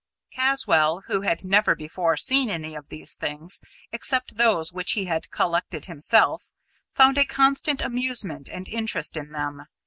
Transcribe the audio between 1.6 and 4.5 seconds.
before seen any of these things, except